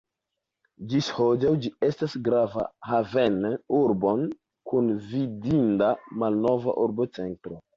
[0.93, 4.15] Ĝis hodiaŭ ĝi estas grava haven-urbo
[4.73, 5.93] kun vidinda
[6.25, 7.63] malnova urbocentro.